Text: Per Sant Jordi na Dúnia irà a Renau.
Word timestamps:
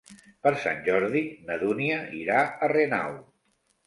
Per 0.45 0.51
Sant 0.61 0.79
Jordi 0.87 1.21
na 1.49 1.57
Dúnia 1.63 1.97
irà 2.21 2.39
a 2.45 2.71
Renau. 2.73 3.15